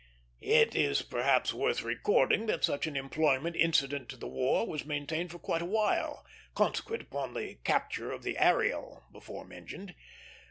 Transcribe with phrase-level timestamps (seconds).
[0.49, 5.29] It is perhaps worth recording that such an employment incident to the war was maintained
[5.29, 9.93] for quite a while, consequent upon the capture of the Ariel, before mentioned.